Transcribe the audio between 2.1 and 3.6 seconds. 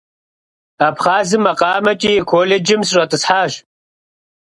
и колледжым сыщӀэтӀысхьащ.